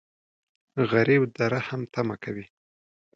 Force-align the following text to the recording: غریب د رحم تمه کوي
غریب 0.91 1.21
د 1.35 1.37
رحم 1.53 1.81
تمه 1.93 2.15
کوي 2.23 2.45